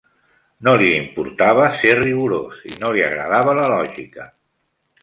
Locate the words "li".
0.81-0.87, 2.97-3.07